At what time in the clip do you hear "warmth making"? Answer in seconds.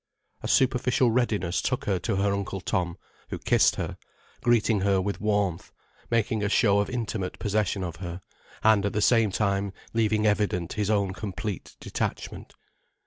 5.21-6.43